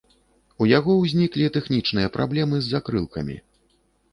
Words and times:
У 0.63 0.67
яго 0.77 0.95
ўзніклі 1.01 1.49
тэхнічныя 1.57 2.07
праблемы 2.17 2.55
з 2.63 2.75
закрылкамі. 2.77 3.35